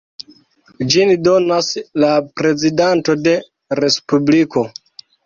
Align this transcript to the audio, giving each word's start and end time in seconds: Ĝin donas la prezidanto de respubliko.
Ĝin 0.93 1.11
donas 1.27 1.69
la 2.03 2.09
prezidanto 2.41 3.17
de 3.29 3.35
respubliko. 3.81 4.65